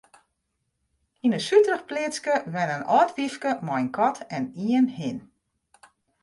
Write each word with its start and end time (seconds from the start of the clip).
Yn 1.25 1.35
in 1.37 1.45
suterich 1.47 1.85
pleatske 1.89 2.35
wenne 2.53 2.75
in 2.79 2.87
âld 2.97 3.11
wyfke 3.17 3.51
mei 3.65 3.79
in 3.83 3.91
kat 3.97 4.17
en 4.35 4.43
ien 4.75 4.87
hin. 4.97 5.19